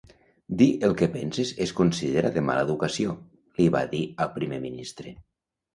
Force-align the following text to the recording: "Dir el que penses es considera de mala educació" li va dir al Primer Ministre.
"Dir 0.61 0.67
el 0.87 0.95
que 1.01 1.07
penses 1.15 1.51
es 1.67 1.73
considera 1.81 2.33
de 2.39 2.43
mala 2.49 2.67
educació" 2.69 3.15
li 3.61 3.69
va 3.79 3.87
dir 3.95 4.05
al 4.27 4.35
Primer 4.41 4.65
Ministre. 4.69 5.17